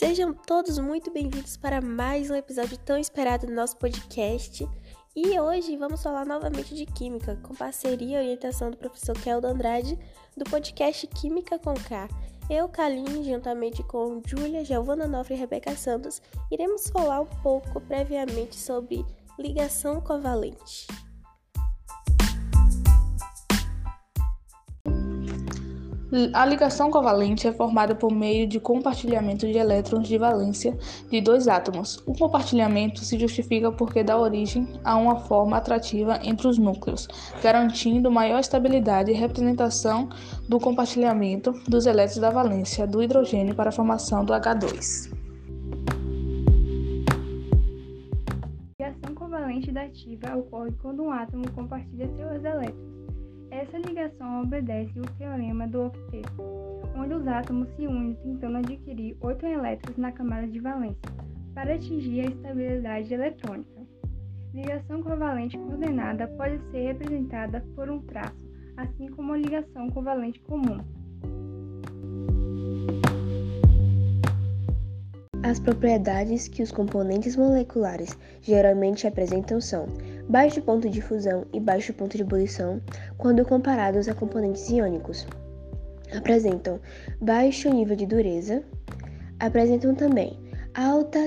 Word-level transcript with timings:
Sejam 0.00 0.32
todos 0.32 0.78
muito 0.78 1.12
bem-vindos 1.12 1.58
para 1.58 1.78
mais 1.78 2.30
um 2.30 2.34
episódio 2.34 2.78
tão 2.78 2.96
esperado 2.96 3.46
do 3.46 3.52
nosso 3.52 3.76
podcast. 3.76 4.66
E 5.14 5.38
hoje 5.38 5.76
vamos 5.76 6.02
falar 6.02 6.24
novamente 6.24 6.74
de 6.74 6.86
Química, 6.86 7.36
com 7.42 7.54
parceria 7.54 8.16
e 8.16 8.22
orientação 8.22 8.70
do 8.70 8.78
professor 8.78 9.14
Keldo 9.20 9.46
Andrade, 9.46 9.98
do 10.34 10.44
podcast 10.44 11.06
Química 11.06 11.58
com 11.58 11.74
K. 11.74 12.08
Eu, 12.48 12.66
Kaline, 12.66 13.30
juntamente 13.30 13.82
com 13.82 14.22
Júlia, 14.24 14.64
Giovana 14.64 15.06
Nofre 15.06 15.34
e 15.34 15.38
Rebeca 15.38 15.76
Santos, 15.76 16.22
iremos 16.50 16.88
falar 16.88 17.20
um 17.20 17.42
pouco 17.42 17.78
previamente 17.82 18.56
sobre 18.56 19.04
ligação 19.38 20.00
covalente. 20.00 20.86
A 26.32 26.44
ligação 26.44 26.90
covalente 26.90 27.46
é 27.46 27.52
formada 27.52 27.94
por 27.94 28.10
meio 28.10 28.44
de 28.44 28.58
compartilhamento 28.58 29.46
de 29.46 29.56
elétrons 29.56 30.08
de 30.08 30.18
valência 30.18 30.76
de 31.08 31.20
dois 31.20 31.46
átomos. 31.46 32.02
O 32.04 32.12
compartilhamento 32.12 33.04
se 33.04 33.16
justifica 33.16 33.70
porque 33.70 34.02
dá 34.02 34.18
origem 34.18 34.66
a 34.82 34.96
uma 34.96 35.20
forma 35.20 35.56
atrativa 35.56 36.18
entre 36.24 36.48
os 36.48 36.58
núcleos, 36.58 37.06
garantindo 37.40 38.10
maior 38.10 38.40
estabilidade 38.40 39.12
e 39.12 39.14
representação 39.14 40.08
do 40.48 40.58
compartilhamento 40.58 41.52
dos 41.68 41.86
elétrons 41.86 42.18
da 42.18 42.30
valência 42.30 42.88
do 42.88 43.00
hidrogênio 43.00 43.54
para 43.54 43.68
a 43.68 43.72
formação 43.72 44.24
do 44.24 44.32
H2. 44.32 45.12
A 48.80 48.82
ligação 48.82 49.14
covalente 49.14 49.70
dativa 49.70 50.36
ocorre 50.36 50.72
quando 50.82 51.04
um 51.04 51.12
átomo 51.12 51.48
compartilha 51.52 52.08
seus 52.16 52.44
elétrons 52.44 52.99
essa 53.50 53.78
ligação 53.78 54.42
obedece 54.42 54.98
o 54.98 55.02
teorema 55.18 55.66
do 55.66 55.86
octeto, 55.86 56.42
onde 56.96 57.14
os 57.14 57.26
átomos 57.26 57.68
se 57.76 57.86
unem 57.86 58.14
tentando 58.22 58.58
adquirir 58.58 59.16
oito 59.20 59.44
elétrons 59.44 59.96
na 59.96 60.12
camada 60.12 60.46
de 60.46 60.60
valência, 60.60 61.00
para 61.54 61.74
atingir 61.74 62.20
a 62.20 62.30
estabilidade 62.30 63.12
eletrônica. 63.12 63.80
Ligação 64.54 65.02
covalente 65.02 65.58
coordenada 65.58 66.26
pode 66.28 66.58
ser 66.70 66.92
representada 66.92 67.64
por 67.74 67.90
um 67.90 68.00
traço, 68.00 68.48
assim 68.76 69.08
como 69.08 69.32
a 69.32 69.36
ligação 69.36 69.88
covalente 69.90 70.40
comum. 70.40 70.78
As 75.42 75.58
propriedades 75.58 76.46
que 76.46 76.62
os 76.62 76.70
componentes 76.70 77.34
moleculares 77.34 78.16
geralmente 78.42 79.06
apresentam 79.06 79.60
são 79.60 79.86
baixo 80.30 80.62
ponto 80.62 80.88
de 80.88 81.02
fusão 81.02 81.44
e 81.52 81.58
baixo 81.58 81.92
ponto 81.92 82.16
de 82.16 82.22
ebulição 82.22 82.80
quando 83.18 83.44
comparados 83.44 84.08
a 84.08 84.14
componentes 84.14 84.70
iônicos. 84.70 85.26
Apresentam 86.16 86.78
baixo 87.20 87.68
nível 87.68 87.96
de 87.96 88.06
dureza, 88.06 88.62
apresentam 89.40 89.92
também 89.92 90.38
alta 90.72 91.26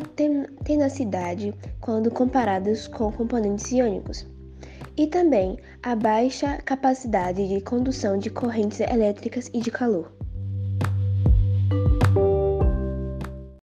tenacidade 0.63 1.53
quando 1.81 2.09
comparados 2.09 2.87
com 2.87 3.11
componentes 3.11 3.69
iônicos, 3.73 4.25
e 4.95 5.05
também 5.07 5.57
a 5.81 5.97
baixa 5.97 6.57
capacidade 6.59 7.45
de 7.45 7.59
condução 7.59 8.17
de 8.17 8.29
correntes 8.29 8.79
elétricas 8.79 9.49
e 9.53 9.59
de 9.59 9.69
calor. 9.69 10.13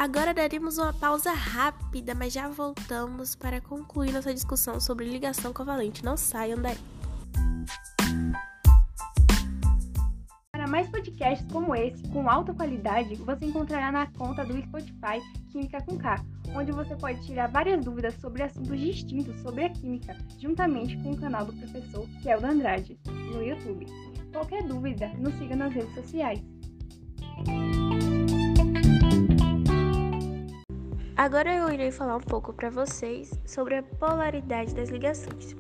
Agora 0.09 0.33
daremos 0.33 0.79
uma 0.79 0.91
pausa 0.91 1.33
rápida, 1.33 2.15
mas 2.15 2.33
já 2.33 2.49
voltamos 2.49 3.35
para 3.35 3.61
concluir 3.61 4.11
nossa 4.11 4.33
discussão 4.33 4.81
sobre 4.81 5.05
ligação 5.05 5.53
covalente. 5.53 6.03
Não 6.03 6.17
saiam 6.17 6.59
daí. 6.63 6.79
Para 10.51 10.67
mais 10.67 10.89
podcasts 10.89 11.47
como 11.53 11.75
esse, 11.75 12.03
com 12.09 12.27
alta 12.27 12.55
qualidade, 12.55 13.17
você 13.17 13.45
encontrará 13.45 13.93
na 13.93 14.07
conta 14.13 14.47
do 14.47 14.59
Spotify 14.63 15.21
Química 15.53 15.83
com 15.83 15.99
K, 15.99 16.25
onde 16.57 16.73
você 16.73 16.97
pode 16.97 17.23
tirar 17.27 17.49
várias 17.49 17.85
dúvidas 17.85 18.15
sobre 18.15 18.45
assuntos 18.45 18.81
distintos 18.81 19.39
sobre 19.43 19.67
a 19.67 19.69
química, 19.69 20.17
juntamente 20.41 20.97
com 21.03 21.11
o 21.11 21.21
canal 21.21 21.45
do 21.45 21.53
professor 21.53 22.09
Keldo 22.23 22.47
Andrade, 22.47 22.99
no 23.07 23.43
YouTube. 23.43 23.85
Qualquer 24.33 24.63
dúvida, 24.63 25.09
nos 25.19 25.35
siga 25.35 25.55
nas 25.55 25.71
redes 25.71 25.95
sociais. 25.95 26.41
Agora 31.19 31.53
eu 31.53 31.69
irei 31.69 31.91
falar 31.91 32.15
um 32.15 32.21
pouco 32.21 32.53
para 32.53 32.71
vocês 32.71 33.33
sobre 33.45 33.75
a 33.75 33.83
polaridade 33.83 34.73
das 34.73 34.89
ligações. 34.89 35.57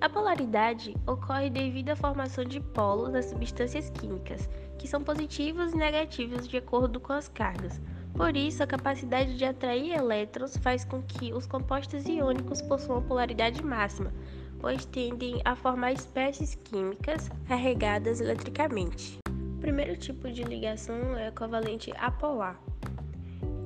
A 0.00 0.08
polaridade 0.08 0.96
ocorre 1.06 1.48
devido 1.48 1.90
à 1.90 1.96
formação 1.96 2.44
de 2.44 2.58
polos 2.58 3.12
das 3.12 3.26
substâncias 3.26 3.88
químicas, 3.88 4.48
que 4.76 4.88
são 4.88 5.04
positivos 5.04 5.72
e 5.72 5.76
negativos 5.76 6.48
de 6.48 6.56
acordo 6.56 6.98
com 6.98 7.12
as 7.12 7.28
cargas. 7.28 7.80
Por 8.14 8.36
isso, 8.36 8.64
a 8.64 8.66
capacidade 8.66 9.38
de 9.38 9.44
atrair 9.44 9.92
elétrons 9.92 10.56
faz 10.56 10.84
com 10.84 11.00
que 11.00 11.32
os 11.32 11.46
compostos 11.46 12.04
iônicos 12.06 12.60
possuam 12.60 13.00
polaridade 13.00 13.64
máxima, 13.64 14.12
pois 14.58 14.86
tendem 14.86 15.40
a 15.44 15.54
formar 15.54 15.92
espécies 15.92 16.56
químicas 16.56 17.30
carregadas 17.46 18.20
eletricamente. 18.20 19.18
O 19.28 19.60
primeiro 19.60 19.96
tipo 19.96 20.28
de 20.28 20.42
ligação 20.42 21.16
é 21.16 21.30
covalente 21.30 21.92
apolar 21.96 22.60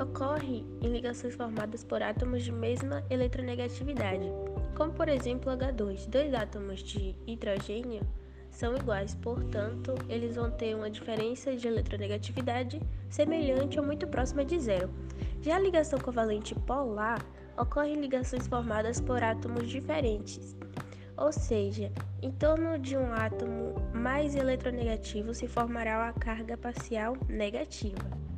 ocorre 0.01 0.65
em 0.81 0.89
ligações 0.89 1.35
formadas 1.35 1.85
por 1.85 2.03
átomos 2.03 2.43
de 2.43 2.53
mesma 2.53 3.05
eletronegatividade, 3.11 4.25
como 4.75 4.93
por 4.93 5.09
exemplo 5.09 5.53
H2. 5.53 6.09
Dois 6.09 6.33
átomos 6.33 6.83
de 6.83 7.15
hidrogênio 7.27 8.01
são 8.51 8.75
iguais, 8.77 9.15
portanto, 9.15 9.95
eles 10.09 10.37
vão 10.37 10.51
ter 10.51 10.75
uma 10.75 10.91
diferença 10.91 11.55
de 11.55 11.69
eletronegatividade 11.69 12.81
semelhante 13.09 13.79
ou 13.79 13.85
muito 13.85 14.07
próxima 14.07 14.45
de 14.45 14.59
zero. 14.59 14.91
Já 15.43 15.57
a 15.57 15.61
ligação 15.61 15.99
covalente 15.99 16.55
polar 16.55 17.25
ocorre 17.57 17.91
em 17.91 18.01
ligações 18.01 18.47
formadas 18.47 19.01
por 19.01 19.23
átomos 19.23 19.69
diferentes, 19.69 20.57
ou 21.17 21.31
seja, 21.31 21.93
em 22.23 22.33
torno 22.33 22.79
de 22.79 22.97
um 22.97 23.13
átomo 23.13 23.75
mais 23.93 24.35
eletronegativo 24.35 25.35
se 25.35 25.47
formará 25.47 25.99
uma 25.99 26.13
carga 26.15 26.57
parcial 26.57 27.17
negativa 27.29 28.30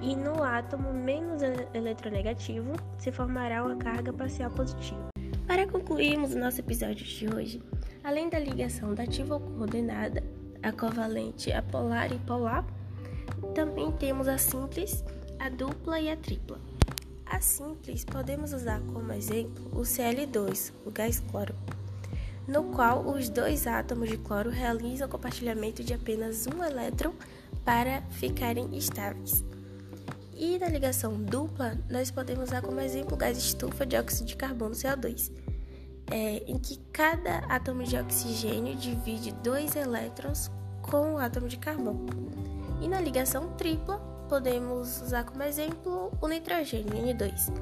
e 0.00 0.14
no 0.14 0.42
átomo 0.42 0.92
menos 0.92 1.42
eletronegativo 1.74 2.72
se 2.98 3.10
formará 3.10 3.64
uma 3.64 3.76
carga 3.76 4.12
parcial 4.12 4.50
positiva. 4.50 5.08
Para 5.46 5.66
concluirmos 5.66 6.34
o 6.34 6.38
nosso 6.38 6.60
episódio 6.60 7.04
de 7.04 7.34
hoje, 7.34 7.62
além 8.04 8.28
da 8.28 8.38
ligação 8.38 8.94
dativa 8.94 9.34
ou 9.34 9.40
coordenada, 9.40 10.22
a 10.62 10.72
covalente, 10.72 11.52
a 11.52 11.62
polar 11.62 12.12
e 12.12 12.18
polar, 12.18 12.64
também 13.54 13.90
temos 13.92 14.28
a 14.28 14.38
simples, 14.38 15.04
a 15.38 15.48
dupla 15.48 16.00
e 16.00 16.10
a 16.10 16.16
tripla. 16.16 16.60
A 17.26 17.40
simples 17.40 18.04
podemos 18.04 18.52
usar 18.52 18.80
como 18.92 19.12
exemplo 19.12 19.66
o 19.72 19.82
Cl2, 19.82 20.72
o 20.84 20.90
gás 20.90 21.20
cloro, 21.20 21.54
no 22.46 22.64
qual 22.64 23.06
os 23.06 23.28
dois 23.28 23.66
átomos 23.66 24.08
de 24.08 24.16
cloro 24.16 24.50
realizam 24.50 25.08
compartilhamento 25.08 25.84
de 25.84 25.92
apenas 25.92 26.46
um 26.46 26.64
elétron 26.64 27.12
para 27.64 28.00
ficarem 28.10 28.76
estáveis. 28.76 29.44
E 30.40 30.56
na 30.56 30.68
ligação 30.68 31.14
dupla, 31.14 31.76
nós 31.90 32.12
podemos 32.12 32.44
usar 32.44 32.62
como 32.62 32.78
exemplo 32.80 33.14
o 33.14 33.16
gás 33.16 33.36
estufa 33.36 33.84
de 33.84 33.96
óxido 33.96 34.24
de 34.24 34.36
carbono 34.36 34.72
CO2, 34.72 35.32
é, 36.12 36.44
em 36.46 36.56
que 36.56 36.78
cada 36.92 37.38
átomo 37.48 37.82
de 37.82 37.96
oxigênio 37.96 38.76
divide 38.76 39.32
dois 39.42 39.74
elétrons 39.74 40.48
com 40.80 41.14
o 41.14 41.18
átomo 41.18 41.48
de 41.48 41.56
carbono. 41.56 42.06
E 42.80 42.86
na 42.86 43.00
ligação 43.00 43.48
tripla, 43.56 43.98
podemos 44.28 45.02
usar 45.02 45.24
como 45.24 45.42
exemplo 45.42 46.12
o 46.20 46.28
nitrogênio 46.28 46.92
N2, 46.92 47.52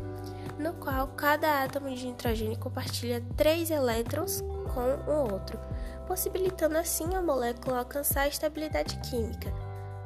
no 0.58 0.74
qual 0.74 1.08
cada 1.08 1.64
átomo 1.64 1.88
de 1.94 2.06
nitrogênio 2.06 2.58
compartilha 2.58 3.24
três 3.38 3.70
elétrons 3.70 4.42
com 4.74 5.10
o 5.10 5.32
outro, 5.32 5.58
possibilitando 6.06 6.76
assim 6.76 7.14
a 7.14 7.22
molécula 7.22 7.78
alcançar 7.78 8.24
a 8.24 8.28
estabilidade 8.28 8.98
química, 8.98 9.50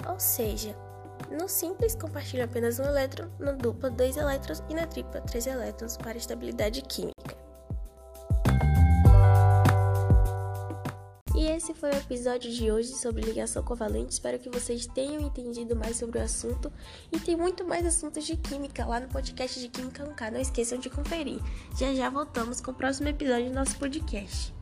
ou 0.09 0.21
seja, 0.21 0.73
no 1.31 1.49
simples, 1.49 1.95
compartilham 1.95 2.45
apenas 2.45 2.79
um 2.79 2.85
elétron, 2.85 3.29
no 3.39 3.57
dupla, 3.57 3.91
dois 3.91 4.17
elétrons 4.17 4.63
e 4.69 4.75
na 4.75 4.87
tripla, 4.87 5.21
três 5.21 5.47
elétrons 5.47 5.97
para 5.97 6.17
estabilidade 6.17 6.83
química. 6.83 7.37
E 11.41 11.47
esse 11.47 11.73
foi 11.73 11.89
o 11.91 11.97
episódio 11.97 12.53
de 12.53 12.71
hoje 12.71 12.89
sobre 12.89 13.23
ligação 13.23 13.63
covalente. 13.63 14.13
Espero 14.13 14.39
que 14.39 14.51
vocês 14.51 14.87
tenham 14.87 15.23
entendido 15.23 15.75
mais 15.75 15.97
sobre 15.97 16.19
o 16.19 16.23
assunto. 16.23 16.71
E 17.11 17.19
tem 17.19 17.35
muito 17.35 17.65
mais 17.65 17.87
assuntos 17.87 18.27
de 18.27 18.37
química 18.37 18.85
lá 18.85 19.01
no 19.01 19.09
podcast 19.09 19.59
de 19.59 19.69
Química 19.69 20.05
1K. 20.05 20.33
Não 20.33 20.41
esqueçam 20.41 20.79
de 20.79 20.91
conferir. 20.91 21.41
Já 21.79 21.95
já 21.95 22.11
voltamos 22.11 22.61
com 22.61 22.73
o 22.73 22.75
próximo 22.75 23.09
episódio 23.09 23.49
do 23.49 23.55
nosso 23.55 23.79
podcast. 23.79 24.60